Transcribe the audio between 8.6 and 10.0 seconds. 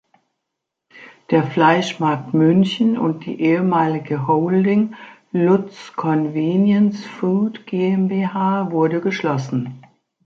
wurde geschlossen.